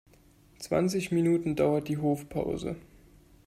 [0.57, 2.75] Zwanzig Minuten dauert die Hofpause.